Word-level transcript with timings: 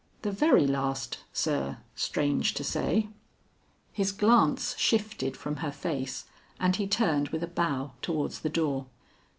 "The 0.23 0.31
very 0.31 0.65
last, 0.65 1.19
sir; 1.31 1.77
strange 1.93 2.55
to 2.55 2.63
say." 2.63 3.09
His 3.91 4.11
glance 4.11 4.75
shifted 4.75 5.37
from 5.37 5.57
her 5.57 5.71
face 5.71 6.25
and 6.59 6.75
he 6.75 6.87
turned 6.87 7.29
with 7.29 7.43
a 7.43 7.47
bow 7.47 7.91
towards 8.01 8.39
the 8.39 8.49
door. 8.49 8.87